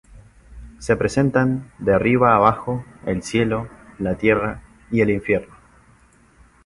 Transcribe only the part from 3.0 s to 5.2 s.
el cielo, la tierra y el